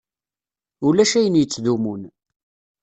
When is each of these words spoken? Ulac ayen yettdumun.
Ulac 0.87 1.11
ayen 1.19 1.39
yettdumun. 1.39 2.01